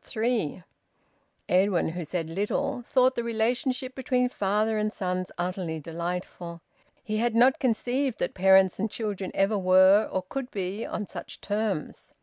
THREE. 0.00 0.64
Edwin, 1.46 1.90
who 1.90 2.06
said 2.06 2.30
little, 2.30 2.86
thought 2.90 3.16
the 3.16 3.22
relationship 3.22 3.94
between 3.94 4.30
father 4.30 4.78
and 4.78 4.90
sons 4.94 5.30
utterly 5.36 5.78
delightful. 5.78 6.62
He 7.04 7.18
had 7.18 7.34
not 7.34 7.58
conceived 7.60 8.18
that 8.18 8.32
parents 8.32 8.78
and 8.78 8.90
children 8.90 9.30
ever 9.34 9.58
were 9.58 10.08
or 10.10 10.22
could 10.22 10.50
be 10.52 10.86
on 10.86 11.06
such 11.06 11.42
terms. 11.42 12.14